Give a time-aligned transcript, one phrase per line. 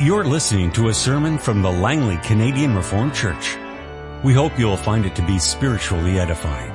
[0.00, 3.56] You're listening to a sermon from the Langley Canadian Reformed Church.
[4.24, 6.72] We hope you'll find it to be spiritually edifying.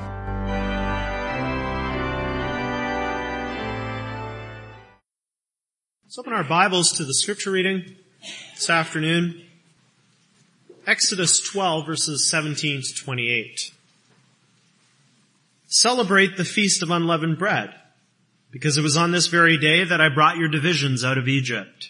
[6.06, 7.98] Let's open our Bibles to the scripture reading
[8.56, 9.42] this afternoon.
[10.88, 13.74] Exodus 12 verses 17 to 28.
[15.68, 17.76] Celebrate the feast of unleavened bread,
[18.50, 21.90] because it was on this very day that I brought your divisions out of Egypt.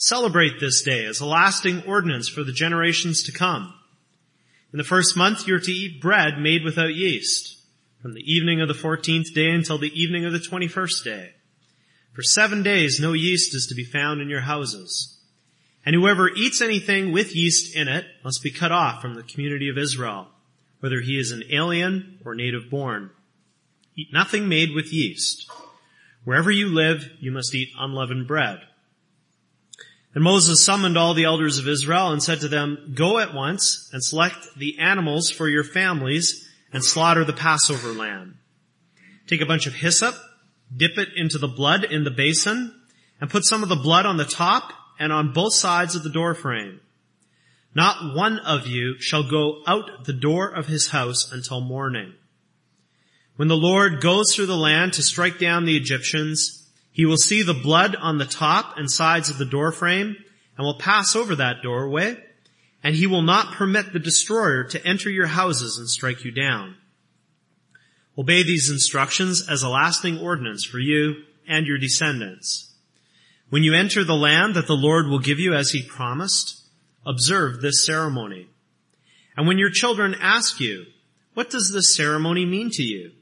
[0.00, 3.74] Celebrate this day as a lasting ordinance for the generations to come.
[4.72, 7.58] In the first month you're to eat bread made without yeast,
[8.00, 11.34] from the evening of the fourteenth day until the evening of the twenty-first day.
[12.12, 15.18] For seven days no yeast is to be found in your houses.
[15.84, 19.68] And whoever eats anything with yeast in it must be cut off from the community
[19.68, 20.28] of Israel
[20.78, 23.10] whether he is an alien or native born.
[23.96, 25.50] Eat nothing made with yeast.
[26.22, 28.60] Wherever you live, you must eat unleavened bread.
[30.14, 33.90] And Moses summoned all the elders of Israel and said to them, Go at once
[33.92, 38.38] and select the animals for your families and slaughter the Passover lamb.
[39.26, 40.14] Take a bunch of hyssop,
[40.74, 42.74] dip it into the blood in the basin,
[43.20, 46.10] and put some of the blood on the top and on both sides of the
[46.10, 46.80] doorframe.
[47.74, 52.14] Not one of you shall go out the door of his house until morning.
[53.36, 56.67] When the Lord goes through the land to strike down the Egyptians,
[56.98, 60.16] he will see the blood on the top and sides of the doorframe
[60.56, 62.16] and will pass over that doorway,
[62.82, 66.74] and he will not permit the destroyer to enter your houses and strike you down.
[68.18, 72.74] Obey these instructions as a lasting ordinance for you and your descendants.
[73.48, 76.66] When you enter the land that the Lord will give you as he promised,
[77.06, 78.48] observe this ceremony.
[79.36, 80.86] And when your children ask you,
[81.34, 83.12] what does this ceremony mean to you?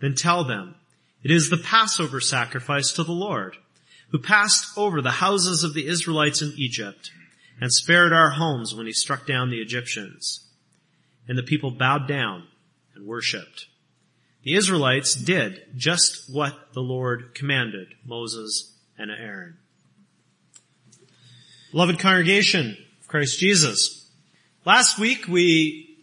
[0.00, 0.74] Then tell them,
[1.22, 3.56] it is the Passover sacrifice to the Lord,
[4.10, 7.10] who passed over the houses of the Israelites in Egypt
[7.60, 10.46] and spared our homes when he struck down the Egyptians.
[11.28, 12.48] And the people bowed down
[12.94, 13.66] and worshipped.
[14.42, 19.56] The Israelites did just what the Lord commanded Moses and Aaron.
[21.70, 24.10] Beloved congregation, of Christ Jesus.
[24.64, 25.96] Last week we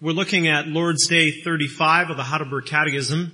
[0.00, 3.32] were looking at Lord's Day 35 of the Heidelberg Catechism.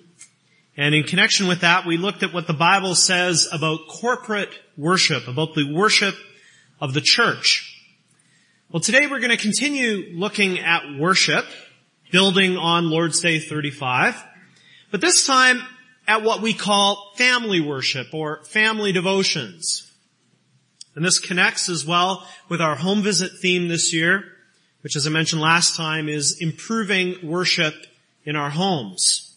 [0.76, 5.28] And in connection with that, we looked at what the Bible says about corporate worship,
[5.28, 6.14] about the worship
[6.80, 7.68] of the church.
[8.70, 11.44] Well, today we're going to continue looking at worship,
[12.10, 14.16] building on Lord's Day 35,
[14.90, 15.60] but this time
[16.08, 19.90] at what we call family worship or family devotions.
[20.94, 24.24] And this connects as well with our home visit theme this year,
[24.80, 27.74] which as I mentioned last time is improving worship
[28.24, 29.31] in our homes.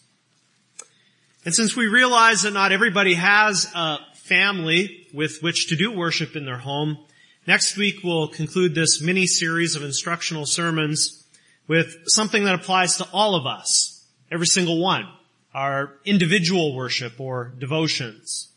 [1.46, 6.34] And since we realize that not everybody has a family with which to do worship
[6.34, 6.98] in their home,
[7.46, 11.24] next week we'll conclude this mini series of instructional sermons
[11.68, 15.06] with something that applies to all of us, every single one,
[15.54, 18.48] our individual worship or devotions.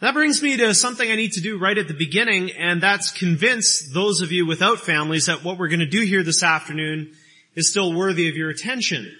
[0.00, 3.12] That brings me to something I need to do right at the beginning, and that's
[3.12, 7.12] convince those of you without families that what we're going to do here this afternoon
[7.54, 9.14] is still worthy of your attention.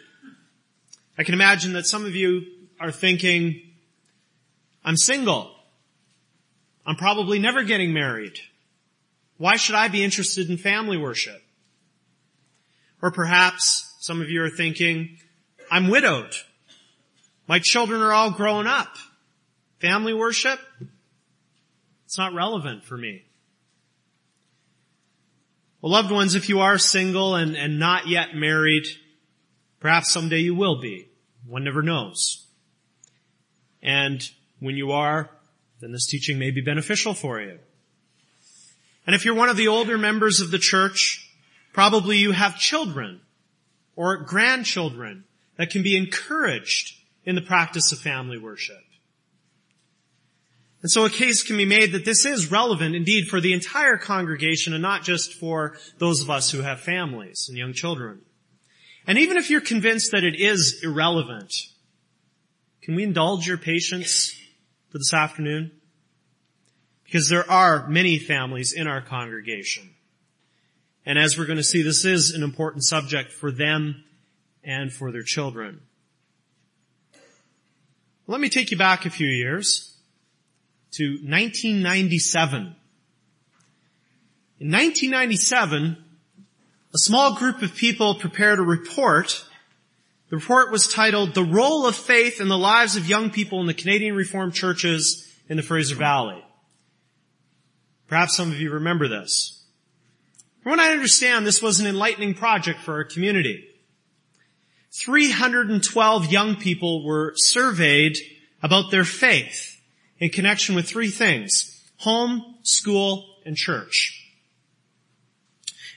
[1.19, 2.47] I can imagine that some of you
[2.81, 3.61] are thinking,
[4.85, 5.55] I'm single.
[6.87, 8.39] I'm probably never getting married.
[9.37, 11.43] Why should I be interested in family worship?
[13.01, 15.19] Or perhaps some of you are thinking,
[15.71, 16.35] I'm widowed.
[17.47, 18.95] My children are all grown up.
[19.81, 20.61] Family worship?
[22.07, 23.25] It's not relevant for me.
[25.81, 28.85] Well, loved ones, if you are single and, and not yet married,
[29.83, 31.09] perhaps someday you will be.
[31.45, 32.47] One never knows.
[33.83, 34.23] And
[34.61, 35.29] when you are,
[35.81, 37.59] then this teaching may be beneficial for you.
[39.05, 41.29] And if you're one of the older members of the church,
[41.73, 43.21] probably you have children
[43.97, 45.25] or grandchildren
[45.57, 48.85] that can be encouraged in the practice of family worship.
[50.83, 53.97] And so a case can be made that this is relevant indeed for the entire
[53.97, 58.21] congregation and not just for those of us who have families and young children.
[59.07, 61.53] And even if you're convinced that it is irrelevant,
[62.83, 64.39] can we indulge your patience
[64.91, 65.73] for this afternoon?
[67.05, 69.91] Because there are many families in our congregation.
[71.05, 74.05] And as we're going to see, this is an important subject for them
[74.63, 75.81] and for their children.
[78.27, 79.97] Let me take you back a few years
[80.93, 82.77] to 1997.
[84.61, 85.97] In 1997,
[86.95, 89.45] a small group of people prepared a report.
[90.29, 93.67] The report was titled, The Role of Faith in the Lives of Young People in
[93.67, 96.45] the Canadian Reformed Churches in the Fraser Valley.
[98.09, 99.65] Perhaps some of you remember this.
[100.63, 103.67] From what I understand, this was an enlightening project for our community.
[104.93, 108.19] 312 young people were surveyed
[108.63, 109.81] about their faith
[110.19, 111.83] in connection with three things.
[112.01, 114.22] Home, school, and church.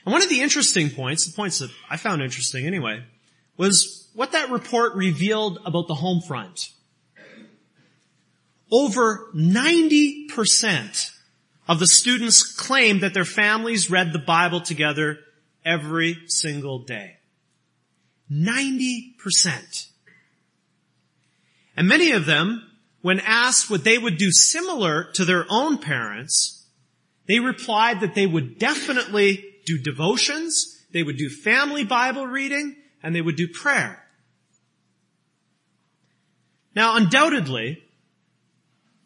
[0.06, 3.02] And one of the interesting points, the points that I found interesting anyway,
[3.56, 6.70] was what that report revealed about the home front.
[8.70, 11.10] Over 90%
[11.68, 15.18] of the students claimed that their families read the Bible together
[15.64, 17.16] every single day.
[18.30, 19.88] 90%.
[21.76, 22.62] And many of them,
[23.02, 26.64] when asked what they would do similar to their own parents,
[27.26, 33.14] they replied that they would definitely do devotions, they would do family Bible reading, and
[33.14, 34.02] they would do prayer.
[36.74, 37.82] Now undoubtedly,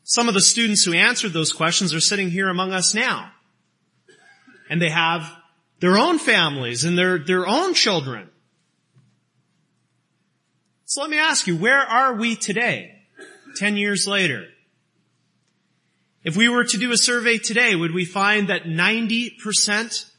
[0.04, 3.30] some of the students who answered those questions are sitting here among us now.
[4.68, 5.32] And they have
[5.80, 8.28] their own families and their, their own children.
[10.84, 12.96] So let me ask you, where are we today?
[13.56, 14.46] Ten years later.
[16.24, 20.09] If we were to do a survey today, would we find that 90%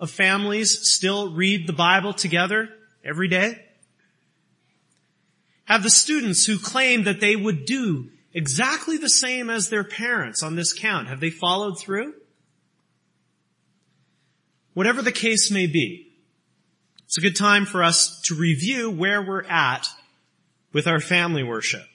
[0.00, 2.68] of families still read the Bible together
[3.04, 3.64] every day?
[5.64, 10.42] Have the students who claim that they would do exactly the same as their parents
[10.42, 12.14] on this count, have they followed through?
[14.74, 16.12] Whatever the case may be,
[17.04, 19.88] it's a good time for us to review where we're at
[20.72, 21.86] with our family worship.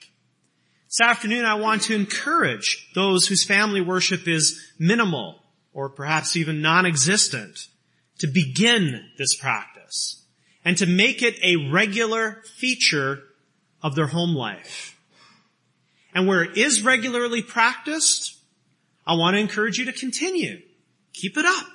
[0.87, 5.39] This afternoon I want to encourage those whose family worship is minimal
[5.71, 7.67] or perhaps even non-existent
[8.19, 10.23] to begin this practice
[10.63, 13.23] and to make it a regular feature
[13.81, 14.97] of their home life.
[16.13, 18.37] And where it is regularly practiced,
[19.05, 20.61] I want to encourage you to continue.
[21.13, 21.67] Keep it up.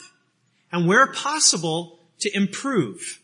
[0.72, 3.20] And where possible, to improve.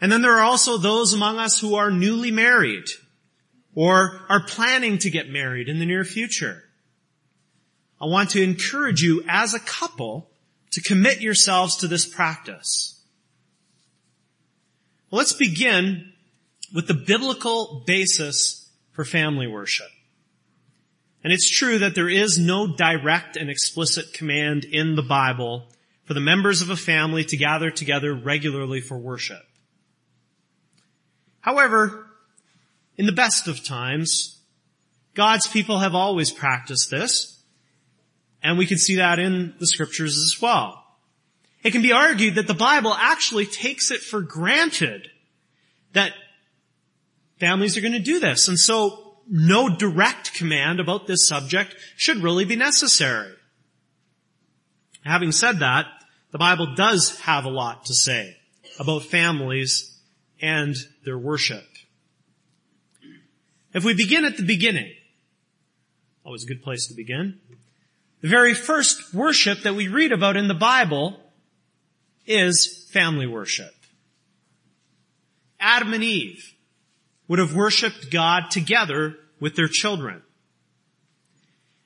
[0.00, 2.86] And then there are also those among us who are newly married
[3.74, 6.64] or are planning to get married in the near future.
[8.00, 10.31] I want to encourage you as a couple
[10.72, 13.00] to commit yourselves to this practice.
[15.10, 16.12] Well, let's begin
[16.74, 19.88] with the biblical basis for family worship.
[21.22, 25.68] And it's true that there is no direct and explicit command in the Bible
[26.04, 29.42] for the members of a family to gather together regularly for worship.
[31.40, 32.06] However,
[32.96, 34.40] in the best of times,
[35.14, 37.41] God's people have always practiced this,
[38.42, 40.82] and we can see that in the scriptures as well.
[41.62, 45.08] It can be argued that the Bible actually takes it for granted
[45.92, 46.12] that
[47.38, 48.48] families are going to do this.
[48.48, 53.32] And so no direct command about this subject should really be necessary.
[55.04, 55.86] Having said that,
[56.32, 58.36] the Bible does have a lot to say
[58.78, 59.98] about families
[60.40, 60.74] and
[61.04, 61.64] their worship.
[63.74, 64.92] If we begin at the beginning,
[66.24, 67.40] always a good place to begin,
[68.22, 71.18] the very first worship that we read about in the Bible
[72.24, 73.74] is family worship.
[75.58, 76.54] Adam and Eve
[77.28, 80.22] would have worshiped God together with their children.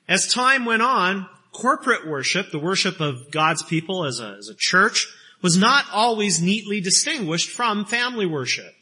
[0.07, 4.55] As time went on, corporate worship, the worship of God's people as a, as a
[4.55, 5.07] church,
[5.41, 8.73] was not always neatly distinguished from family worship.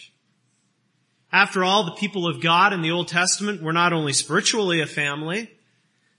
[1.31, 4.85] After all, the people of God in the Old Testament were not only spiritually a
[4.85, 5.49] family,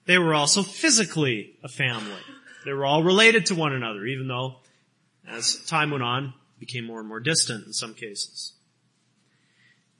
[0.07, 2.21] they were also physically a family.
[2.65, 4.57] They were all related to one another, even though
[5.29, 8.53] as time went on, became more and more distant in some cases.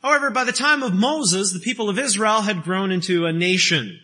[0.03, 3.99] However, by the time of Moses, the people of Israel had grown into a nation.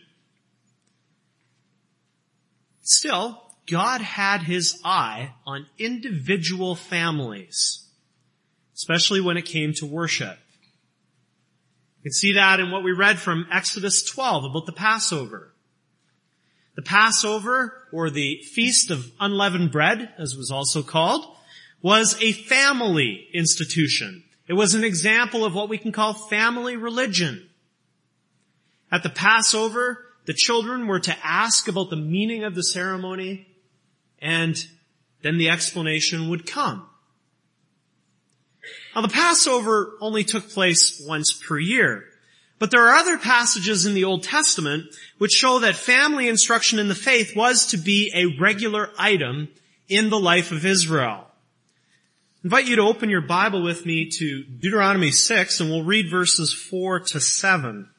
[2.81, 7.85] Still, God had his eye on individual families,
[8.75, 10.37] especially when it came to worship.
[11.99, 15.52] You can see that in what we read from Exodus 12 about the Passover.
[16.75, 21.25] The Passover, or the Feast of Unleavened Bread, as it was also called,
[21.81, 24.23] was a family institution.
[24.47, 27.49] It was an example of what we can call family religion.
[28.91, 33.47] At the Passover, the children were to ask about the meaning of the ceremony,
[34.19, 34.55] and
[35.21, 36.87] then the explanation would come.
[38.95, 42.05] Now the Passover only took place once per year,
[42.63, 44.85] but there are other passages in the Old Testament
[45.17, 49.49] which show that family instruction in the faith was to be a regular item
[49.89, 51.27] in the life of Israel.
[51.27, 56.09] I invite you to open your Bible with me to Deuteronomy 6 and we'll read
[56.09, 57.89] verses 4 to 7.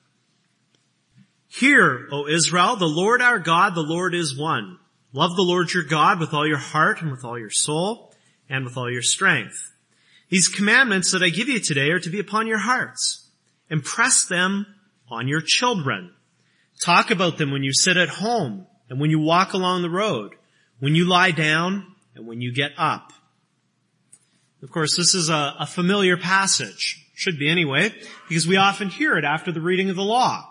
[1.48, 4.78] Hear, O Israel, the Lord our God, the Lord is one.
[5.12, 8.14] Love the Lord your God with all your heart and with all your soul
[8.48, 9.74] and with all your strength.
[10.30, 13.23] These commandments that I give you today are to be upon your hearts.
[13.70, 14.66] Impress them
[15.08, 16.12] on your children.
[16.80, 20.34] Talk about them when you sit at home and when you walk along the road,
[20.80, 23.12] when you lie down and when you get up.
[24.62, 27.00] Of course, this is a, a familiar passage.
[27.14, 27.94] Should be anyway,
[28.28, 30.50] because we often hear it after the reading of the law.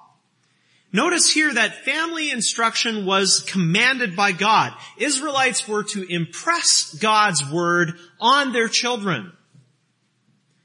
[0.94, 4.74] Notice here that family instruction was commanded by God.
[4.98, 9.34] Israelites were to impress God's word on their children.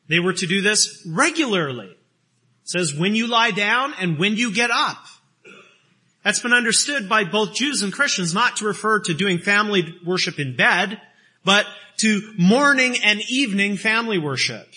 [0.09, 1.97] They were to do this regularly.
[2.69, 5.03] It says when you lie down and when you get up.
[6.23, 10.39] That's been understood by both Jews and Christians not to refer to doing family worship
[10.39, 11.01] in bed,
[11.47, 11.67] but
[11.99, 14.69] to morning and evening family worship.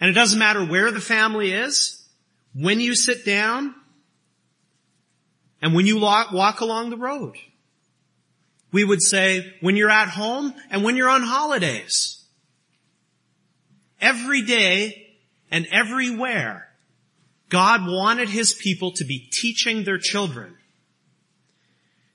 [0.00, 2.08] And it doesn't matter where the family is,
[2.54, 3.74] when you sit down,
[5.60, 7.36] and when you walk along the road.
[8.72, 12.24] We would say when you're at home and when you're on holidays.
[14.00, 15.09] Every day
[15.50, 16.68] and everywhere,
[17.48, 20.56] God wanted His people to be teaching their children.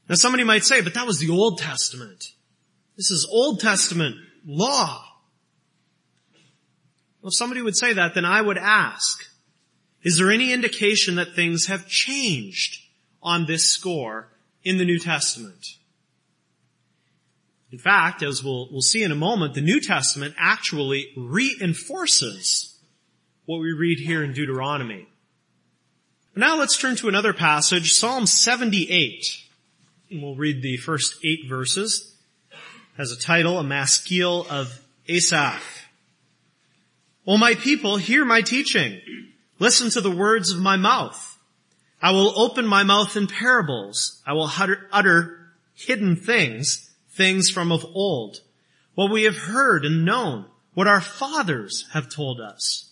[0.07, 2.31] Now somebody might say, but that was the Old Testament.
[2.95, 4.15] This is Old Testament
[4.45, 5.03] law.
[7.21, 9.25] Well, if somebody would say that, then I would ask,
[10.03, 12.85] is there any indication that things have changed
[13.25, 14.29] on this score
[14.63, 15.65] in the New Testament.
[17.71, 22.74] In fact, as we'll, we'll see in a moment, the New Testament actually reinforces
[23.45, 25.07] what we read here in Deuteronomy.
[26.35, 29.23] Now let's turn to another passage, Psalm 78.
[30.09, 32.13] And we'll read the first eight verses.
[32.51, 32.57] It
[32.97, 35.63] Has a title, a maskil of Asaph.
[37.27, 38.99] O my people, hear my teaching.
[39.59, 41.39] Listen to the words of my mouth.
[42.01, 44.21] I will open my mouth in parables.
[44.27, 45.39] I will utter, utter
[45.73, 48.41] hidden things, things from of old,
[48.95, 52.91] what we have heard and known, what our fathers have told us.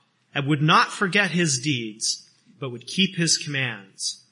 [0.33, 4.25] and would not forget his deeds, but would keep his commands.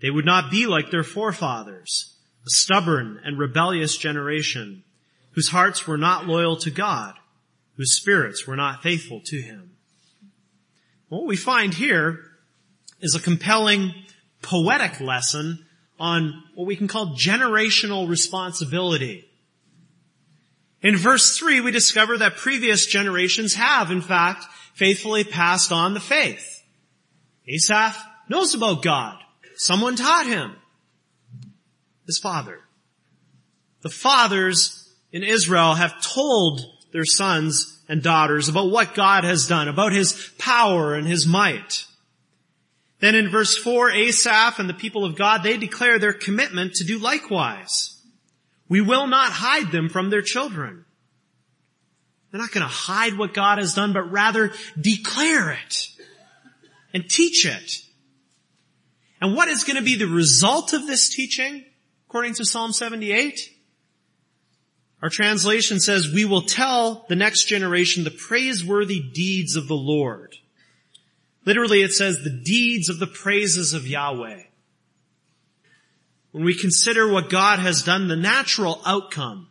[0.00, 2.14] They would not be like their forefathers,
[2.46, 4.84] a stubborn and rebellious generation,
[5.32, 7.14] whose hearts were not loyal to God,
[7.76, 9.72] whose spirits were not faithful to him.
[11.08, 12.20] What we find here
[13.00, 13.94] is a compelling
[14.42, 15.64] poetic lesson
[15.98, 19.28] on what we can call generational responsibility.
[20.82, 26.00] In verse 3, we discover that previous generations have, in fact, faithfully passed on the
[26.00, 26.62] faith.
[27.48, 27.96] Asaph
[28.28, 29.18] knows about God.
[29.56, 30.56] Someone taught him.
[32.06, 32.60] His father.
[33.82, 36.60] The fathers in Israel have told
[36.92, 41.86] their sons and daughters about what God has done, about His power and His might.
[43.00, 46.84] Then in verse 4, Asaph and the people of God, they declare their commitment to
[46.84, 48.00] do likewise.
[48.68, 50.84] We will not hide them from their children.
[52.34, 54.50] They're not going to hide what God has done, but rather
[54.80, 55.86] declare it
[56.92, 57.78] and teach it.
[59.20, 61.64] And what is going to be the result of this teaching,
[62.08, 63.38] according to Psalm 78?
[65.00, 70.34] Our translation says, we will tell the next generation the praiseworthy deeds of the Lord.
[71.44, 74.42] Literally it says the deeds of the praises of Yahweh.
[76.32, 79.50] When we consider what God has done, the natural outcome,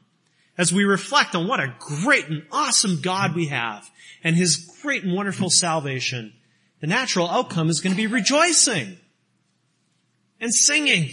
[0.57, 3.89] as we reflect on what a great and awesome God we have,
[4.24, 6.33] and His great and wonderful salvation,
[6.79, 8.98] the natural outcome is going to be rejoicing
[10.39, 11.10] and singing.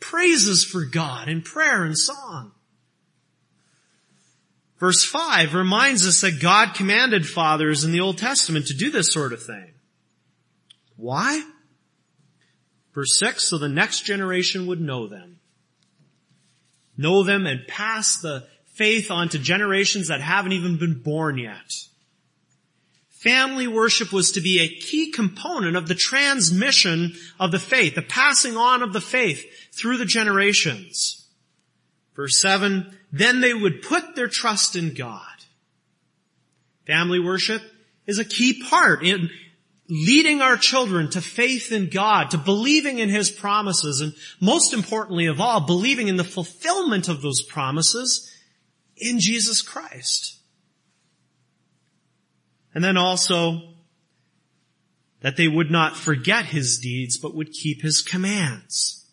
[0.00, 2.52] Praises for God in prayer and song.
[4.78, 9.12] Verse 5 reminds us that God commanded fathers in the Old Testament to do this
[9.12, 9.74] sort of thing.
[10.96, 11.44] Why?
[12.92, 15.38] Verse 6, so the next generation would know them.
[17.02, 21.70] Know them and pass the faith on to generations that haven't even been born yet.
[23.10, 28.02] Family worship was to be a key component of the transmission of the faith, the
[28.02, 31.26] passing on of the faith through the generations.
[32.16, 35.20] Verse 7, then they would put their trust in God.
[36.86, 37.62] Family worship
[38.06, 39.30] is a key part in
[39.92, 45.26] leading our children to faith in God, to believing in His promises, and most importantly
[45.26, 48.32] of all, believing in the fulfillment of those promises
[48.96, 50.38] in Jesus Christ.
[52.74, 53.74] And then also,
[55.20, 59.06] that they would not forget His deeds, but would keep His commands.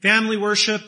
[0.00, 0.82] Family worship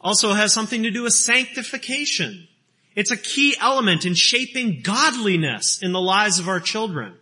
[0.00, 2.48] also has something to do with sanctification.
[2.96, 7.16] It's a key element in shaping godliness in the lives of our children.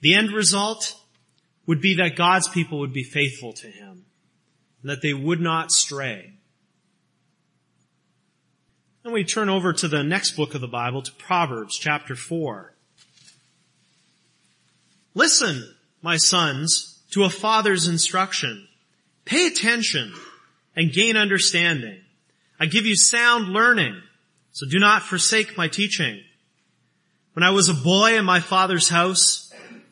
[0.00, 0.94] The end result
[1.66, 4.04] would be that God's people would be faithful to Him
[4.82, 6.32] and that they would not stray.
[9.04, 12.72] And we turn over to the next book of the Bible, to Proverbs chapter 4.
[15.14, 18.68] Listen, my sons, to a father's instruction.
[19.24, 20.12] Pay attention
[20.74, 22.00] and gain understanding.
[22.58, 24.00] I give you sound learning,
[24.52, 26.20] so do not forsake my teaching.
[27.32, 29.45] When I was a boy in my father's house,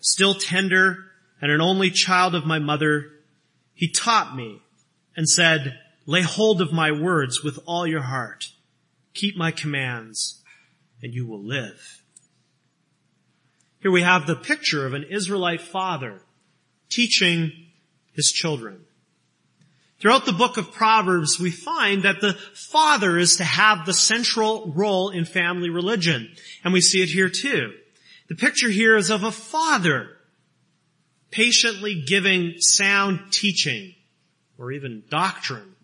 [0.05, 0.99] still tender
[1.41, 3.11] and an only child of my mother,
[3.73, 4.61] he taught me
[5.17, 8.49] and said, lay hold of my words with all your heart.
[9.15, 10.43] Keep my commands
[11.03, 12.03] and you will live.
[13.81, 16.21] Here we have the picture of an Israelite father
[16.91, 17.53] teaching
[18.13, 18.81] his children.
[20.01, 24.71] Throughout the book of Proverbs, we find that the father is to have the central
[24.75, 26.31] role in family religion.
[26.63, 27.73] And we see it here too.
[28.35, 30.09] The picture here is of a father
[31.31, 33.95] patiently giving sound teaching
[34.59, 35.77] or even doctrine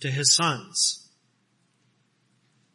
[0.00, 1.06] to his sons.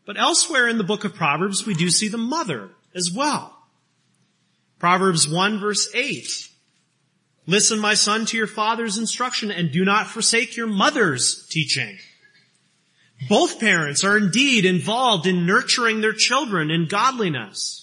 [0.05, 3.57] But elsewhere in the book of Proverbs, we do see the mother as well.
[4.77, 6.47] Proverbs 1 verse 8
[7.47, 11.97] Listen, my son, to your father's instruction and do not forsake your mother's teaching.
[13.27, 17.78] Both parents are indeed involved in nurturing their children in godliness.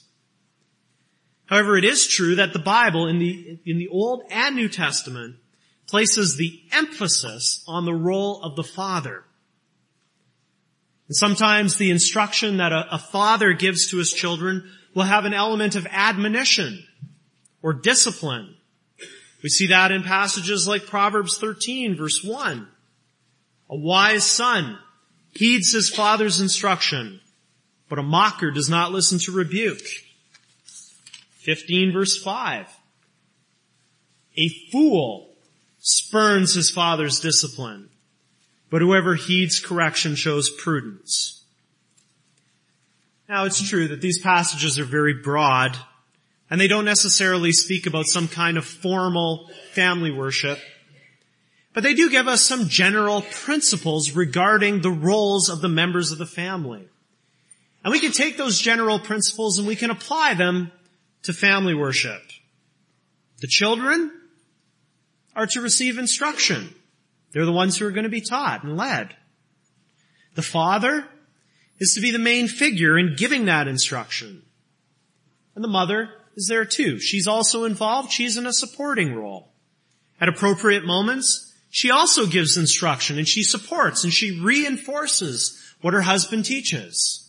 [1.47, 5.37] However, it is true that the Bible in the, in the Old and New Testament
[5.87, 9.25] places the emphasis on the role of the father.
[11.09, 15.35] And sometimes the instruction that a, a father gives to his children will have an
[15.35, 16.85] element of admonition
[17.63, 18.57] or discipline
[19.47, 22.67] we see that in passages like Proverbs 13 verse 1.
[23.71, 24.77] A wise son
[25.35, 27.21] heeds his father's instruction,
[27.89, 29.85] but a mocker does not listen to rebuke.
[31.47, 32.67] 15 verse 5.
[34.37, 35.31] A fool
[35.79, 37.89] spurns his father's discipline,
[38.69, 41.45] but whoever heeds correction shows prudence.
[43.29, 45.77] Now it's true that these passages are very broad
[46.51, 50.59] and they don't necessarily speak about some kind of formal family worship.
[51.73, 56.19] But they do give us some general principles regarding the roles of the members of
[56.19, 56.89] the family.
[57.85, 60.73] And we can take those general principles and we can apply them
[61.27, 62.23] to family worship.
[63.41, 64.11] The children
[65.35, 66.75] are to receive instruction.
[67.33, 69.15] They're the ones who are going to be taught and led.
[70.35, 71.07] The father
[71.79, 74.43] is to be the main figure in giving that instruction.
[75.55, 76.99] And the mother is there too.
[76.99, 78.13] She's also involved.
[78.13, 79.53] She's in a supporting role.
[80.21, 86.03] At appropriate moments, she also gives instruction and she supports and she reinforces what her
[86.03, 87.26] husband teaches.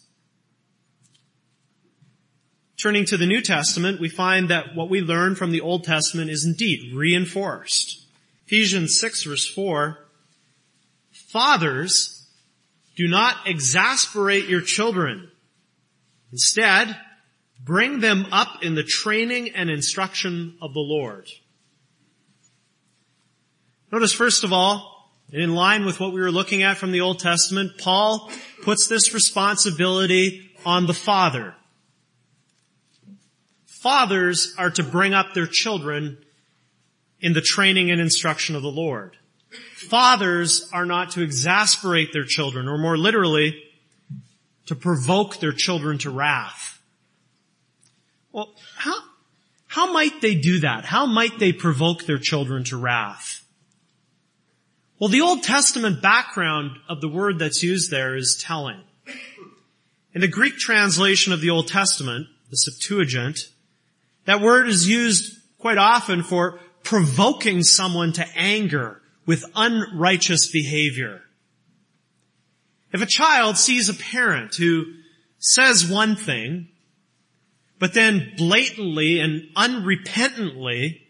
[2.78, 6.30] Turning to the New Testament, we find that what we learn from the Old Testament
[6.30, 8.06] is indeed reinforced.
[8.46, 9.98] Ephesians 6 verse 4,
[11.12, 12.28] Fathers,
[12.96, 15.30] do not exasperate your children.
[16.32, 16.96] Instead,
[17.64, 21.28] Bring them up in the training and instruction of the Lord.
[23.92, 27.02] Notice first of all, and in line with what we were looking at from the
[27.02, 28.32] Old Testament, Paul
[28.64, 31.56] puts this responsibility on the father.
[33.82, 36.18] Fathers are to bring up their children
[37.20, 39.18] in the training and instruction of the Lord.
[39.76, 43.64] Fathers are not to exasperate their children, or more literally,
[44.66, 46.82] to provoke their children to wrath.
[48.32, 48.96] Well, how,
[49.68, 50.84] how might they do that?
[50.84, 53.44] How might they provoke their children to wrath?
[55.00, 58.82] Well, the Old Testament background of the word that's used there is telling.
[60.14, 63.50] In the Greek translation of the Old Testament, the Septuagint,
[64.28, 71.22] that word is used quite often for provoking someone to anger with unrighteous behavior.
[72.92, 74.94] If a child sees a parent who
[75.40, 76.68] says one thing
[77.80, 81.02] but then blatantly and unrepentantly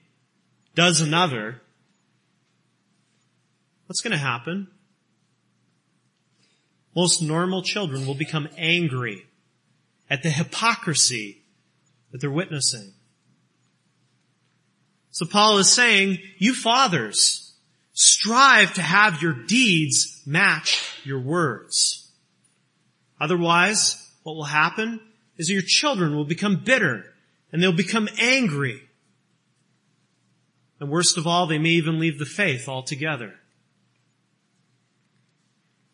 [0.75, 1.62] does another,
[3.88, 4.67] what's going to happen?
[6.95, 9.25] Most normal children will become angry
[10.08, 11.41] at the hypocrisy
[12.12, 12.93] that they're witnessing.
[15.17, 17.51] So Paul is saying, you fathers,
[17.93, 22.12] strive to have your deeds match your words.
[23.19, 24.99] Otherwise, what will happen
[25.36, 27.03] is your children will become bitter
[27.51, 28.80] and they'll become angry.
[30.80, 33.34] And worst of all, they may even leave the faith altogether.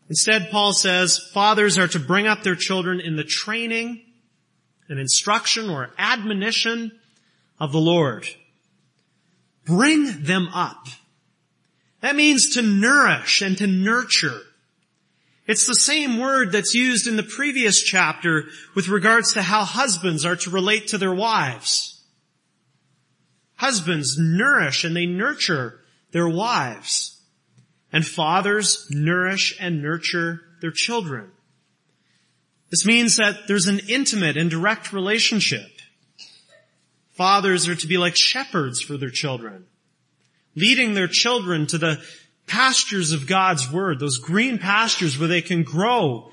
[0.10, 4.02] Instead, Paul says fathers are to bring up their children in the training
[4.90, 6.92] and instruction or admonition
[7.58, 8.28] of the Lord.
[9.66, 10.88] Bring them up.
[12.02, 14.42] That means to nourish and to nurture.
[15.46, 18.46] It's the same word that's used in the previous chapter
[18.76, 22.02] with regards to how husbands are to relate to their wives.
[23.56, 25.80] Husbands nourish and they nurture
[26.12, 27.22] their wives.
[27.92, 31.32] And fathers nourish and nurture their children.
[32.72, 35.70] This means that there's an intimate and direct relationship.
[37.14, 39.66] Fathers are to be like shepherds for their children,
[40.56, 42.04] leading their children to the
[42.48, 46.30] pastures of God's Word, those green pastures where they can grow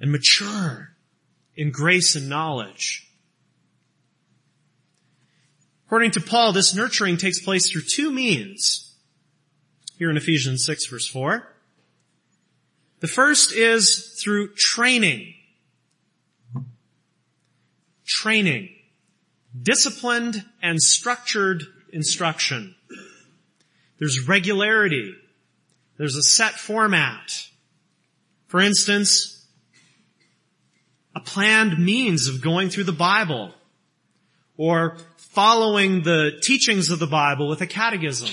[0.00, 0.90] and mature
[1.54, 3.08] in grace and knowledge.
[5.86, 8.94] According to Paul, this nurturing takes place through two means.
[9.98, 11.46] Here in Ephesians 6 verse 4.
[13.00, 15.34] The first is through training.
[18.04, 18.75] Training.
[19.62, 22.74] Disciplined and structured instruction.
[23.98, 25.14] There's regularity.
[25.96, 27.46] There's a set format.
[28.48, 29.46] For instance,
[31.14, 33.54] a planned means of going through the Bible
[34.56, 38.28] or following the teachings of the Bible with a catechism.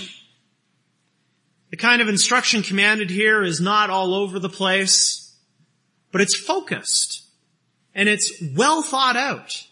[1.70, 5.36] The kind of instruction commanded here is not all over the place,
[6.12, 7.24] but it's focused
[7.96, 9.66] and it's well thought out.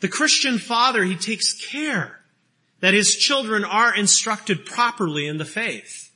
[0.00, 2.20] The Christian father, he takes care
[2.80, 6.12] that his children are instructed properly in the faith.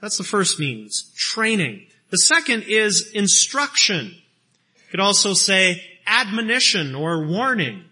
[0.00, 1.86] That's the first means, training.
[2.10, 4.06] The second is instruction.
[4.06, 7.84] You could also say admonition or warning.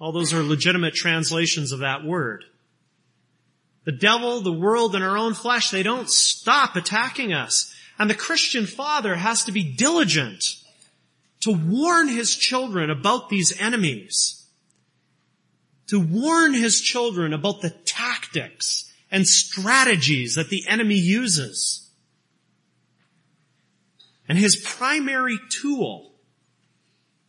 [0.00, 2.44] All those are legitimate translations of that word.
[3.84, 7.72] The devil, the world, and our own flesh, they don't stop attacking us.
[7.98, 10.56] And the Christian father has to be diligent
[11.44, 14.44] to warn his children about these enemies
[15.88, 21.88] to warn his children about the tactics and strategies that the enemy uses.
[24.28, 26.12] And his primary tool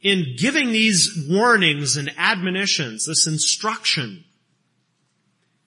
[0.01, 4.23] in giving these warnings and admonitions, this instruction,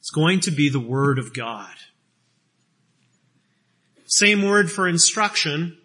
[0.01, 1.75] is going to be the Word of God.
[4.07, 5.78] Same word for instruction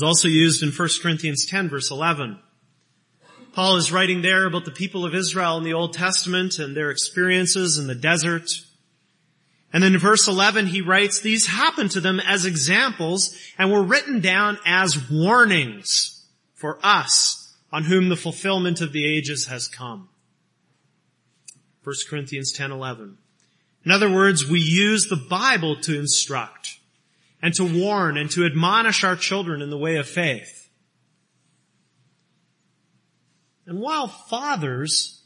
[0.00, 2.38] is also used in 1 Corinthians 10 verse 11.
[3.52, 6.90] Paul is writing there about the people of Israel in the Old Testament and their
[6.90, 8.50] experiences in the desert.
[9.74, 13.82] And then in verse 11 he writes, these happened to them as examples and were
[13.82, 20.08] written down as warnings for us on whom the fulfillment of the ages has come.
[21.84, 23.18] 1 Corinthians 10, 11.
[23.84, 26.79] In other words, we use the Bible to instruct
[27.42, 30.68] and to warn and to admonish our children in the way of faith.
[33.66, 35.22] And while fathers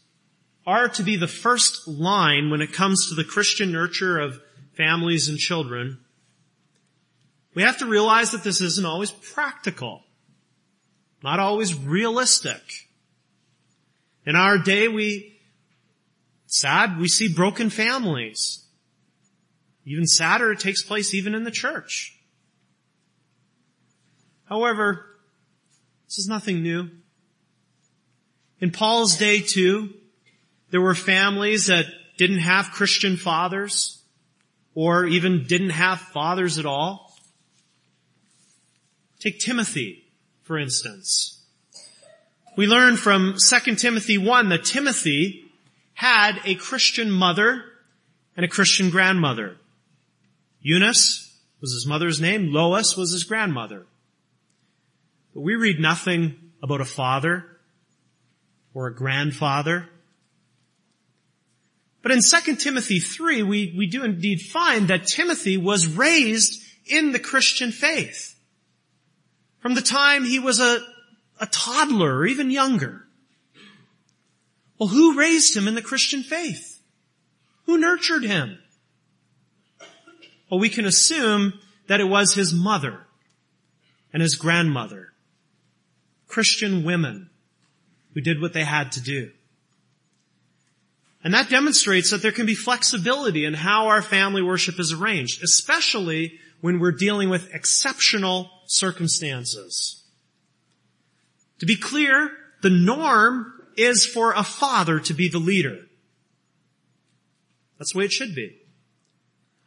[0.66, 4.40] are to be the first line when it comes to the Christian nurture of
[4.76, 5.98] families and children,
[7.54, 10.02] we have to realize that this isn't always practical.
[11.22, 12.60] Not always realistic.
[14.26, 15.38] In our day we,
[16.46, 18.63] sad, we see broken families.
[19.84, 22.18] Even sadder, it takes place even in the church.
[24.44, 25.06] However,
[26.06, 26.90] this is nothing new.
[28.60, 29.92] In Paul's day too,
[30.70, 34.02] there were families that didn't have Christian fathers
[34.74, 37.16] or even didn't have fathers at all.
[39.20, 40.04] Take Timothy,
[40.42, 41.42] for instance.
[42.56, 45.44] We learn from 2 Timothy 1 that Timothy
[45.94, 47.64] had a Christian mother
[48.36, 49.56] and a Christian grandmother.
[50.64, 52.50] Eunice was his mother's name.
[52.50, 53.86] Lois was his grandmother.
[55.34, 57.44] But we read nothing about a father
[58.72, 59.90] or a grandfather.
[62.02, 67.12] But in 2 Timothy 3, we, we do indeed find that Timothy was raised in
[67.12, 68.34] the Christian faith.
[69.58, 70.78] From the time he was a,
[71.40, 73.06] a toddler or even younger.
[74.78, 76.80] Well, who raised him in the Christian faith?
[77.66, 78.58] Who nurtured him?
[80.54, 81.54] Well, we can assume
[81.88, 83.00] that it was his mother
[84.12, 85.08] and his grandmother.
[86.28, 87.28] Christian women
[88.12, 89.32] who did what they had to do.
[91.24, 95.42] And that demonstrates that there can be flexibility in how our family worship is arranged,
[95.42, 100.04] especially when we're dealing with exceptional circumstances.
[101.58, 102.30] To be clear,
[102.62, 105.80] the norm is for a father to be the leader.
[107.76, 108.60] That's the way it should be.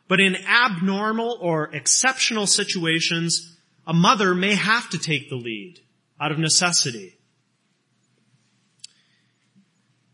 [0.07, 5.79] But in abnormal or exceptional situations, a mother may have to take the lead
[6.19, 7.17] out of necessity.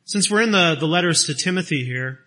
[0.05, 2.19] Since we're in the, the letters to Timothy here,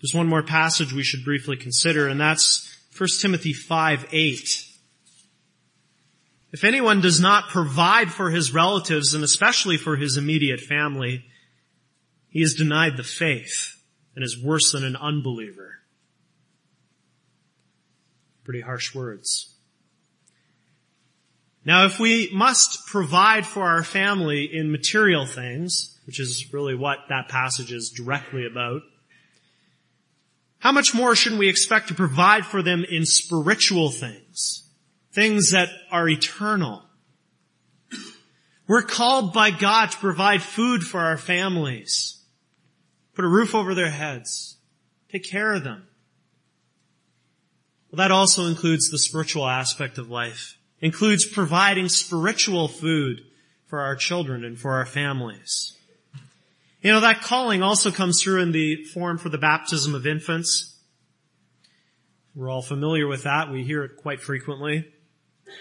[0.00, 4.66] there's one more passage we should briefly consider, and that's 1 Timothy 5, 8.
[6.52, 11.24] If anyone does not provide for his relatives and especially for his immediate family,
[12.28, 13.76] he is denied the faith
[14.14, 15.79] and is worse than an unbeliever.
[18.50, 19.54] Pretty harsh words.
[21.64, 26.98] Now if we must provide for our family in material things, which is really what
[27.10, 28.82] that passage is directly about,
[30.58, 34.68] how much more should we expect to provide for them in spiritual things?
[35.12, 36.82] Things that are eternal.
[38.66, 42.20] We're called by God to provide food for our families.
[43.14, 44.56] Put a roof over their heads.
[45.08, 45.86] Take care of them.
[47.90, 50.56] Well, that also includes the spiritual aspect of life.
[50.80, 53.22] Includes providing spiritual food
[53.66, 55.76] for our children and for our families.
[56.82, 60.74] You know, that calling also comes through in the form for the baptism of infants.
[62.34, 63.50] We're all familiar with that.
[63.50, 64.88] We hear it quite frequently.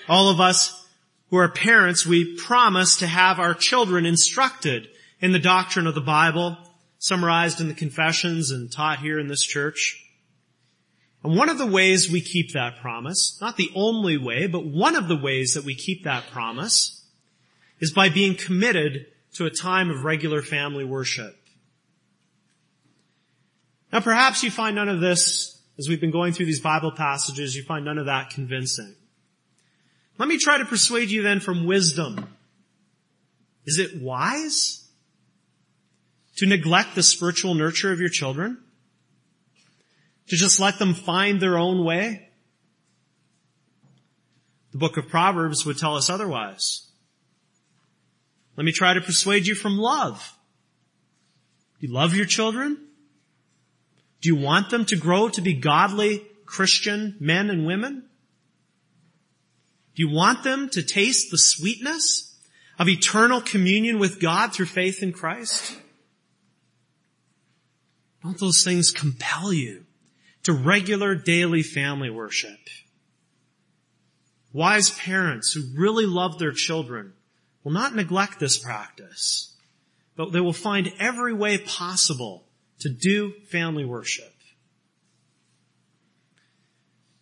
[0.07, 0.87] All of us
[1.29, 4.87] who are parents, we promise to have our children instructed
[5.19, 6.57] in the doctrine of the Bible,
[6.99, 10.08] summarized in the confessions and taught here in this church.
[11.23, 14.95] And one of the ways we keep that promise, not the only way, but one
[14.95, 17.05] of the ways that we keep that promise
[17.79, 21.35] is by being committed to a time of regular family worship.
[23.91, 27.55] Now perhaps you find none of this, as we've been going through these Bible passages,
[27.55, 28.95] you find none of that convincing.
[30.17, 32.35] Let me try to persuade you then from wisdom.
[33.65, 34.87] Is it wise
[36.37, 38.63] to neglect the spiritual nurture of your children?
[40.29, 42.29] To just let them find their own way?
[44.71, 46.87] The book of Proverbs would tell us otherwise.
[48.55, 50.37] Let me try to persuade you from love.
[51.79, 52.77] Do you love your children?
[54.21, 58.03] Do you want them to grow to be godly Christian men and women?
[59.95, 62.37] Do you want them to taste the sweetness
[62.77, 65.75] of eternal communion with God through faith in Christ?
[68.21, 69.85] Don't those things compel you
[70.43, 72.59] to regular daily family worship?
[74.51, 77.13] Wise parents who really love their children
[77.63, 79.55] will not neglect this practice,
[80.15, 82.45] but they will find every way possible
[82.79, 84.33] to do family worship.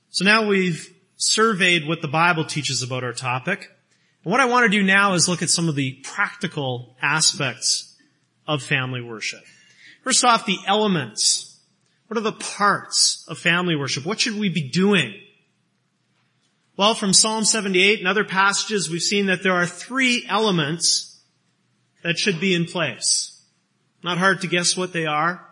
[0.09, 3.69] So now we've surveyed what the Bible teaches about our topic.
[4.23, 7.95] And what I want to do now is look at some of the practical aspects
[8.47, 9.43] of family worship.
[10.03, 11.56] First off, the elements.
[12.07, 14.05] What are the parts of family worship?
[14.05, 15.13] What should we be doing?
[16.77, 21.19] Well, from Psalm 78 and other passages, we've seen that there are three elements
[22.03, 23.41] that should be in place.
[24.03, 25.43] Not hard to guess what they are.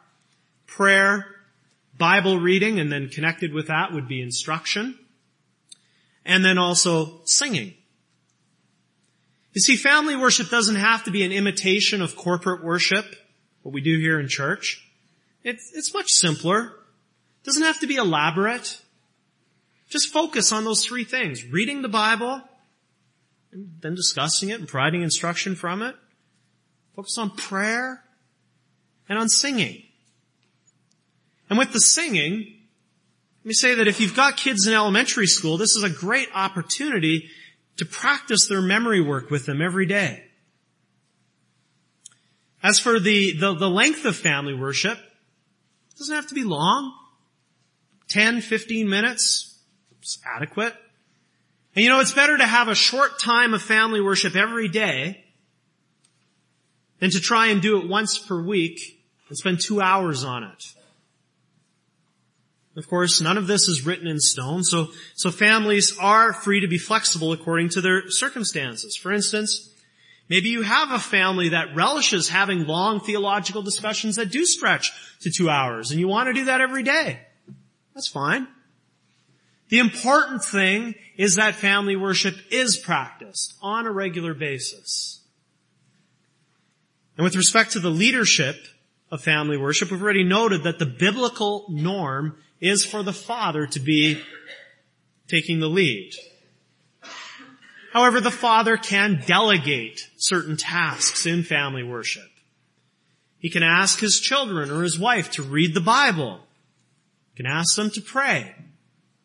[0.68, 1.26] Prayer,
[1.98, 4.98] Bible reading, and then connected with that would be instruction.
[6.24, 7.74] And then also singing.
[9.54, 13.06] You see, family worship doesn't have to be an imitation of corporate worship,
[13.64, 14.85] what we do here in church.
[15.46, 16.74] It's, it's much simpler.
[17.44, 18.82] Doesn't have to be elaborate.
[19.90, 21.46] Just focus on those three things.
[21.46, 22.42] Reading the Bible,
[23.52, 25.96] and then discussing it and providing instruction from it.
[26.96, 28.04] Focus on prayer
[29.08, 29.84] and on singing.
[31.48, 35.58] And with the singing, let me say that if you've got kids in elementary school,
[35.58, 37.30] this is a great opportunity
[37.78, 40.24] to practice their memory work with them every day.
[42.64, 44.98] As for the, the, the length of family worship,
[45.96, 46.94] it doesn't have to be long.
[48.10, 49.58] 10, 15 minutes,
[50.00, 50.76] it's adequate.
[51.74, 55.24] And you know, it's better to have a short time of family worship every day
[57.00, 58.80] than to try and do it once per week
[59.30, 60.66] and spend two hours on it.
[62.78, 66.68] Of course, none of this is written in stone, so, so families are free to
[66.68, 68.98] be flexible according to their circumstances.
[68.98, 69.74] For instance,
[70.30, 75.32] maybe you have a family that relishes having long theological discussions that do stretch to
[75.32, 77.20] two hours, and you want to do that every day.
[77.94, 78.48] That's fine.
[79.70, 85.22] The important thing is that family worship is practiced on a regular basis.
[87.18, 88.58] And with respect to the leadership
[89.10, 93.80] of family worship, we've already noted that the biblical norm is for the father to
[93.80, 94.22] be
[95.28, 96.12] taking the lead.
[97.96, 102.30] However, the father can delegate certain tasks in family worship.
[103.38, 106.42] He can ask his children or his wife to read the Bible.
[107.32, 108.54] He can ask them to pray.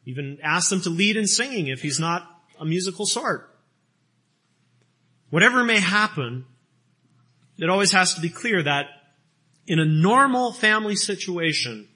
[0.06, 2.22] Even ask them to lead in singing if he's not
[2.60, 3.52] a musical sort.
[5.30, 6.44] Whatever may happen,
[7.58, 8.86] it always has to be clear that
[9.66, 11.88] in a normal family situation,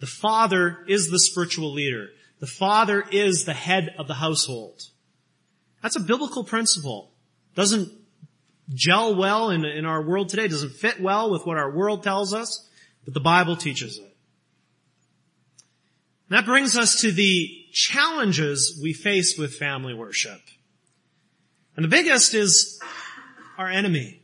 [0.00, 2.08] the father is the spiritual leader.
[2.40, 4.84] The father is the head of the household.
[5.82, 7.12] That's a biblical principle.
[7.54, 7.92] Doesn't
[8.74, 12.34] gel well in, in our world today, doesn't fit well with what our world tells
[12.34, 12.68] us,
[13.04, 14.16] but the Bible teaches it.
[16.28, 20.40] And that brings us to the challenges we face with family worship.
[21.74, 22.80] And the biggest is
[23.56, 24.20] our enemy,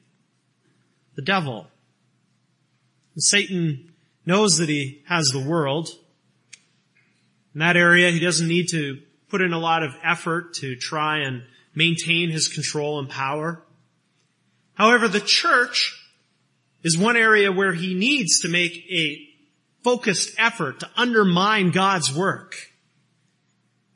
[1.15, 1.69] the devil.
[3.17, 3.93] Satan
[4.27, 5.89] knows that he has the world.
[7.55, 9.01] In that area, he doesn't need to
[9.35, 11.43] put in a lot of effort to try and
[11.75, 13.61] maintain his control and power.
[14.75, 16.01] However, the church
[16.85, 19.29] is one area where he needs to make a
[19.83, 22.55] focused effort to undermine God's work.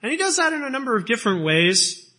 [0.03, 2.13] And he does that in a number of different ways.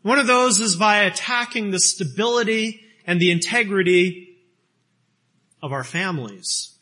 [0.00, 4.38] One of those is by attacking the stability and the integrity
[5.60, 6.74] of our families.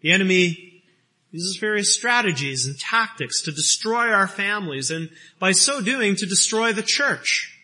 [0.00, 0.63] The enemy
[1.34, 6.72] uses various strategies and tactics to destroy our families and by so doing to destroy
[6.72, 7.60] the church.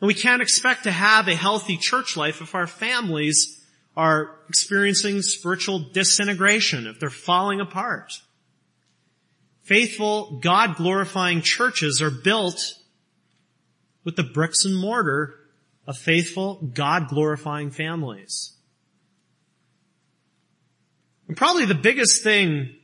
[0.00, 3.62] And we can't expect to have a healthy church life if our families
[3.94, 8.14] are experiencing spiritual disintegration, if they're falling apart.
[9.64, 12.76] Faithful, God-glorifying churches are built
[14.04, 15.34] with the bricks and mortar
[15.86, 18.54] of faithful, God-glorifying families.
[21.28, 22.74] And probably the biggest thing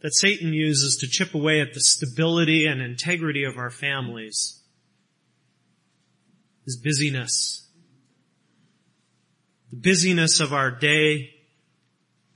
[0.00, 4.62] that Satan uses to chip away at the stability and integrity of our families
[6.66, 7.68] is busyness.
[9.70, 11.30] The busyness of our day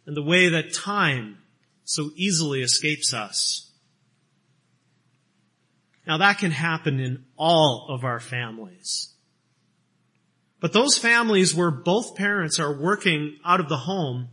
[0.07, 1.39] and the way that time
[1.85, 3.71] so easily escapes us.
[6.05, 9.12] Now that can happen in all of our families.
[10.63, 14.29] But those families where both parents are working out of the home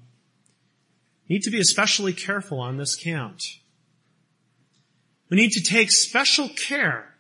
[1.28, 3.42] need to be especially careful on this count.
[5.32, 7.16] We need to take special care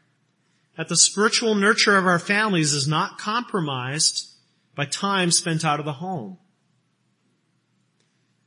[0.78, 4.30] that the spiritual nurture of our families is not compromised
[4.76, 6.38] by time spent out of the home.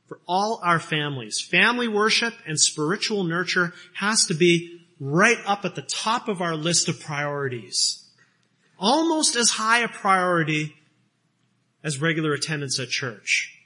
[0.07, 5.75] For all our families, family worship and spiritual nurture has to be right up at
[5.75, 8.02] the top of our list of priorities
[8.83, 10.75] almost as high a priority
[11.85, 13.57] as regular attendance at church.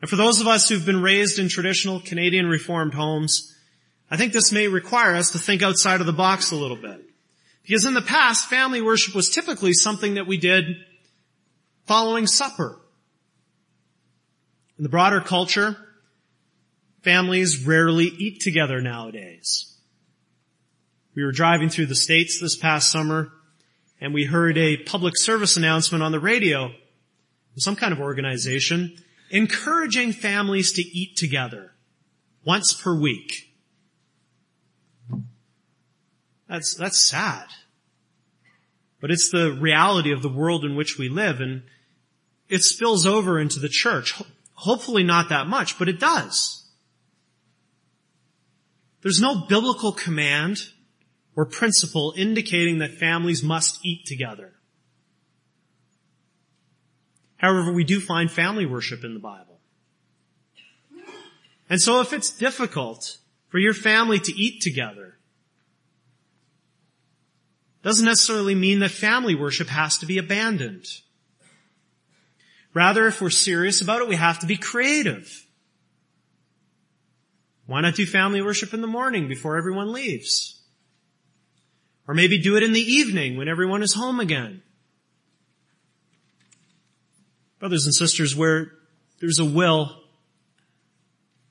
[0.00, 3.54] And for those of us who've been raised in traditional Canadian Reformed homes,
[4.10, 7.02] I think this may require us to think outside of the box a little bit.
[7.62, 10.64] Because in the past, family worship was typically something that we did
[11.84, 12.80] following supper.
[14.78, 15.76] In the broader culture,
[17.02, 19.71] families rarely eat together nowadays.
[21.14, 23.32] We were driving through the States this past summer
[24.00, 26.72] and we heard a public service announcement on the radio
[27.56, 28.96] some kind of organization
[29.30, 31.72] encouraging families to eat together
[32.44, 33.54] once per week.
[36.48, 37.46] That's, that's sad.
[39.00, 41.62] But it's the reality of the world in which we live and
[42.48, 44.20] it spills over into the church.
[44.54, 46.68] Hopefully not that much, but it does.
[49.00, 50.58] There's no biblical command
[51.34, 54.52] or principle indicating that families must eat together.
[57.36, 59.58] However, we do find family worship in the Bible.
[61.68, 63.18] And so if it's difficult
[63.48, 65.18] for your family to eat together,
[67.82, 70.86] doesn't necessarily mean that family worship has to be abandoned.
[72.74, 75.46] Rather, if we're serious about it, we have to be creative.
[77.66, 80.61] Why not do family worship in the morning before everyone leaves?
[82.06, 84.62] Or maybe do it in the evening when everyone is home again.
[87.58, 88.72] Brothers and sisters, where
[89.20, 90.02] there's a will,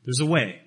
[0.03, 0.61] there's a way.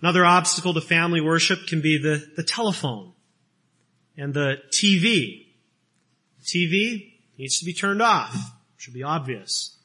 [0.00, 3.12] Another obstacle to family worship can be the, the telephone
[4.16, 5.46] and the TV.
[6.42, 8.34] TV needs to be turned off.
[8.76, 9.76] Should be obvious.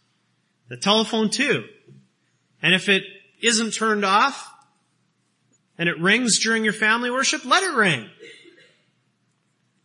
[0.70, 1.66] The telephone too.
[2.62, 3.04] And if it
[3.42, 4.52] isn't turned off,
[5.78, 8.10] and it rings during your family worship, let it ring.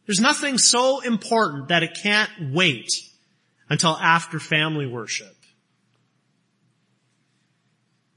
[0.06, 2.90] There's nothing so important that it can't wait
[3.68, 5.34] until after family worship.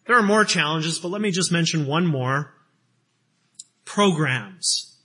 [0.05, 2.53] There are more challenges, but let me just mention one more.
[3.85, 4.97] Programs.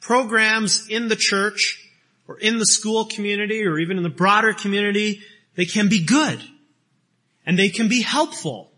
[0.00, 1.78] Programs in the church
[2.28, 5.20] or in the school community or even in the broader community,
[5.54, 6.40] they can be good
[7.46, 8.71] and they can be helpful.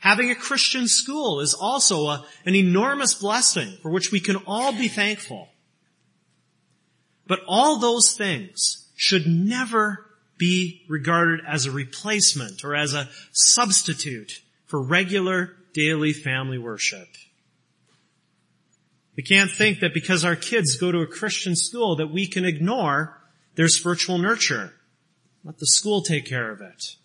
[0.00, 4.72] Having a Christian school is also a, an enormous blessing for which we can all
[4.72, 5.48] be thankful.
[7.26, 10.06] But all those things should never
[10.38, 17.08] be regarded as a replacement or as a substitute for regular daily family worship.
[19.16, 22.46] We can't think that because our kids go to a Christian school that we can
[22.46, 23.20] ignore
[23.54, 24.72] their spiritual nurture.
[25.44, 26.96] Let the school take care of it.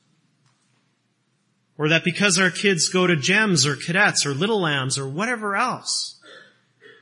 [1.77, 5.55] Or that because our kids go to GEMS or cadets or little lambs or whatever
[5.55, 6.19] else,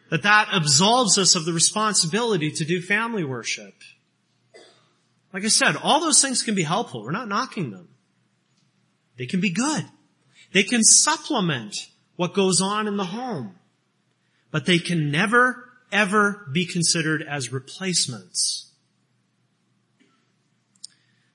[0.10, 3.74] that that absolves us of the responsibility to do family worship.
[5.32, 7.04] Like I said, all those things can be helpful.
[7.04, 7.90] We're not knocking them.
[9.18, 9.86] They can be good.
[10.54, 11.76] They can supplement
[12.16, 13.56] what goes on in the home.
[14.52, 18.73] But they can never, ever be considered as replacements.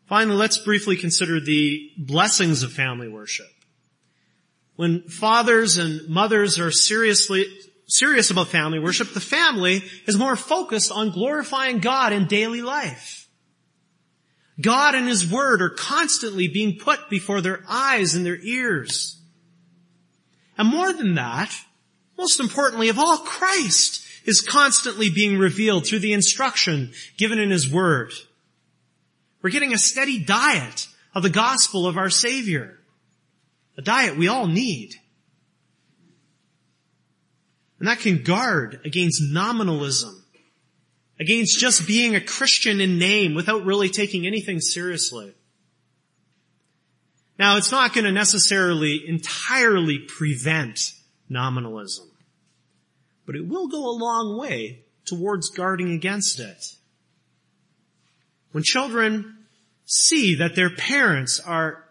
[0.08, 3.46] Finally, let's briefly consider the blessings of family worship.
[4.76, 7.44] When fathers and mothers are seriously,
[7.86, 13.28] serious about family worship, the family is more focused on glorifying God in daily life.
[14.60, 19.20] God and His Word are constantly being put before their eyes and their ears.
[20.56, 21.54] And more than that,
[22.16, 27.70] most importantly of all, Christ is constantly being revealed through the instruction given in His
[27.70, 28.12] Word.
[29.48, 32.78] We're getting a steady diet of the gospel of our Savior.
[33.78, 34.94] A diet we all need.
[37.78, 40.22] And that can guard against nominalism
[41.18, 45.32] against just being a Christian in name without really taking anything seriously.
[47.38, 50.92] Now, it's not going to necessarily entirely prevent
[51.30, 52.10] nominalism,
[53.24, 56.74] but it will go a long way towards guarding against it.
[58.52, 59.37] When children
[59.90, 61.82] see that their parents are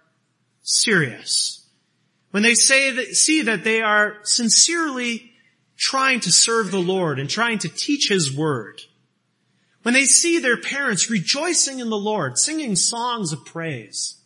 [0.61, 1.67] serious,
[2.29, 5.31] when they say that, see that they are sincerely
[5.77, 8.81] trying to serve the Lord and trying to teach His Word,
[9.81, 14.21] when they see their parents rejoicing in the Lord, singing songs of praise,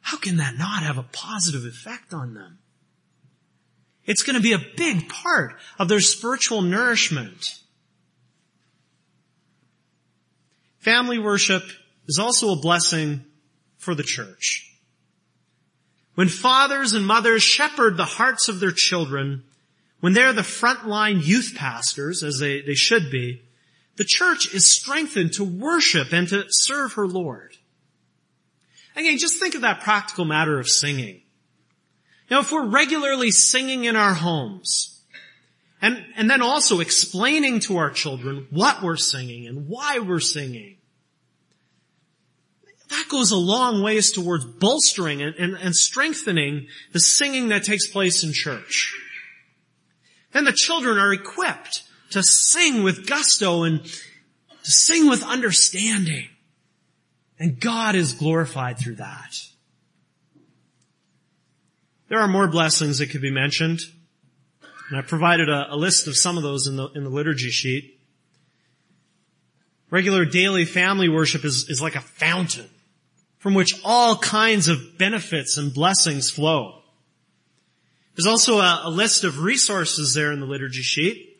[0.00, 2.58] how can that not have a positive effect on them?
[4.06, 7.60] It's going to be a big part of their spiritual nourishment.
[10.78, 11.62] Family worship
[12.06, 13.24] is also a blessing
[13.76, 14.64] for the church.
[16.14, 19.44] When fathers and mothers shepherd the hearts of their children,
[20.00, 23.42] when they're the frontline youth pastors, as they, they should be,
[23.96, 27.56] the church is strengthened to worship and to serve her Lord.
[28.96, 31.22] Again, just think of that practical matter of singing.
[32.30, 34.97] Now, if we're regularly singing in our homes,
[35.80, 40.76] and, and then also explaining to our children what we're singing and why we're singing,
[42.88, 47.86] that goes a long ways towards bolstering and, and, and strengthening the singing that takes
[47.86, 48.94] place in church.
[50.32, 56.28] Then the children are equipped to sing with gusto and to sing with understanding.
[57.38, 59.38] And God is glorified through that.
[62.08, 63.80] There are more blessings that could be mentioned.
[64.88, 67.50] And I provided a, a list of some of those in the, in the liturgy
[67.50, 67.98] sheet.
[69.90, 72.68] Regular daily family worship is, is like a fountain
[73.38, 76.82] from which all kinds of benefits and blessings flow.
[78.16, 81.36] There's also a, a list of resources there in the liturgy sheet.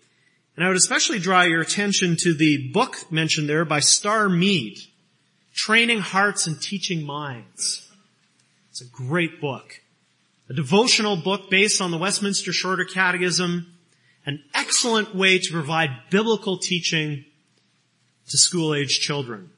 [0.57, 4.79] And I would especially draw your attention to the book mentioned there by Starr Meade,
[5.55, 7.89] Training Hearts and Teaching Minds.
[8.71, 9.81] It's a great book.
[10.49, 13.67] A devotional book based on the Westminster Shorter Catechism,
[14.25, 17.25] an excellent way to provide biblical teaching
[18.29, 19.51] to school age children.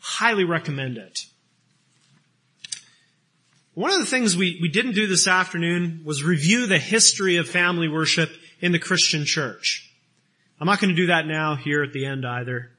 [0.00, 1.26] Highly recommend it.
[3.74, 7.48] One of the things we, we didn't do this afternoon was review the history of
[7.48, 8.30] family worship
[8.60, 9.90] in the Christian church.
[10.60, 12.70] I'm not going to do that now here at the end either.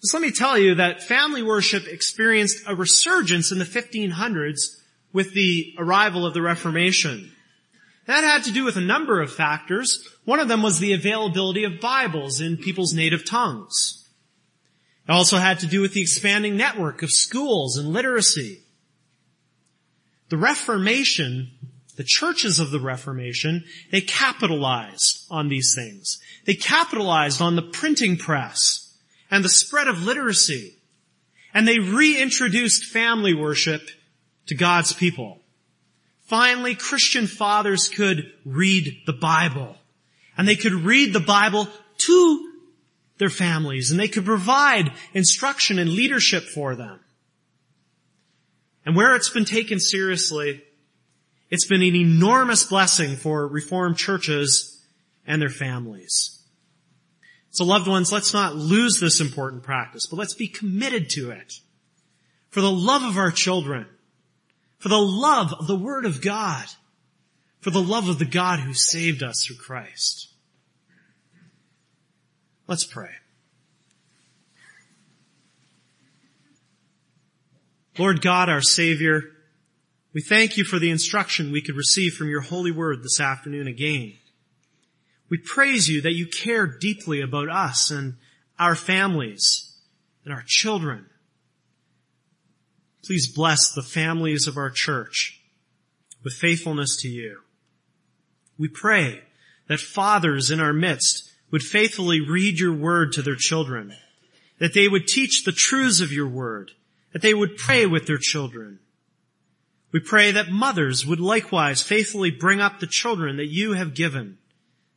[0.00, 4.80] Just let me tell you that family worship experienced a resurgence in the 1500s
[5.14, 7.32] with the arrival of the Reformation.
[8.06, 10.06] That had to do with a number of factors.
[10.26, 14.06] One of them was the availability of Bibles in people's native tongues.
[15.08, 18.60] It also had to do with the expanding network of schools and literacy.
[20.28, 21.52] The Reformation
[21.96, 26.18] The churches of the Reformation, they capitalized on these things.
[26.44, 28.92] They capitalized on the printing press
[29.30, 30.76] and the spread of literacy.
[31.52, 33.88] And they reintroduced family worship
[34.46, 35.40] to God's people.
[36.22, 39.76] Finally, Christian fathers could read the Bible.
[40.36, 41.68] And they could read the Bible
[41.98, 42.50] to
[43.18, 46.98] their families and they could provide instruction and leadership for them.
[48.84, 50.62] And where it's been taken seriously,
[51.50, 54.82] it's been an enormous blessing for Reformed churches
[55.26, 56.42] and their families.
[57.50, 61.54] So loved ones, let's not lose this important practice, but let's be committed to it.
[62.50, 63.86] For the love of our children,
[64.84, 66.66] for the love of the Word of God,
[67.60, 70.28] for the love of the God who saved us through Christ.
[72.66, 73.08] Let's pray.
[77.96, 79.22] Lord God, our Savior,
[80.12, 83.66] we thank you for the instruction we could receive from your holy word this afternoon
[83.66, 84.18] again.
[85.30, 88.16] We praise you that you care deeply about us and
[88.58, 89.78] our families
[90.26, 91.06] and our children.
[93.04, 95.40] Please bless the families of our church
[96.22, 97.40] with faithfulness to you.
[98.58, 99.22] We pray
[99.68, 103.94] that fathers in our midst would faithfully read your word to their children,
[104.58, 106.72] that they would teach the truths of your word,
[107.12, 108.78] that they would pray with their children.
[109.92, 114.38] We pray that mothers would likewise faithfully bring up the children that you have given.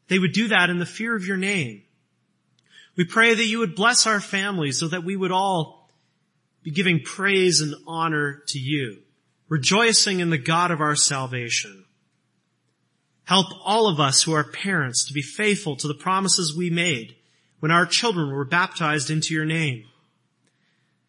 [0.08, 1.84] They would do that in the fear of your name.
[2.95, 5.76] We pray that you would bless our families so that we would all
[6.68, 8.97] be giving praise and honor to you,
[9.47, 11.86] rejoicing in the God of our salvation.
[13.24, 17.15] Help all of us who are parents to be faithful to the promises we made
[17.61, 19.86] when our children were baptized into your name.